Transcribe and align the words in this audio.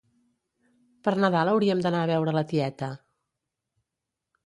Per 1.09 1.13
Nadal 1.25 1.53
hauríem 1.53 1.85
d'anar 1.85 2.01
a 2.07 2.09
veure 2.15 2.35
la 2.39 2.45
tieta 2.57 2.93